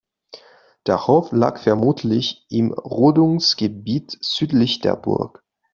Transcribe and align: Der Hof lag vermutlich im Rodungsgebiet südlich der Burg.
Der 0.87 1.05
Hof 1.05 1.31
lag 1.31 1.59
vermutlich 1.59 2.47
im 2.49 2.71
Rodungsgebiet 2.73 4.17
südlich 4.19 4.79
der 4.79 4.95
Burg. 4.95 5.43